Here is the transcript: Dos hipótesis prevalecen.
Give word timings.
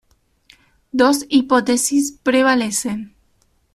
Dos 0.91 1.27
hipótesis 1.29 2.11
prevalecen. 2.11 3.13